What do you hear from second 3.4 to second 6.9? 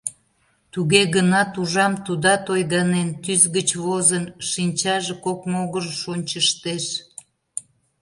гыч возын, шинчаже кок могырыш ончыштеш.